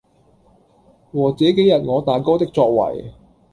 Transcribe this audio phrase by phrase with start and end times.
[1.11, 3.11] 和這幾天我大哥的作爲，